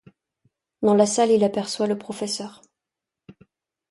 [0.81, 2.63] Dans la salle il aperçoit le professeur.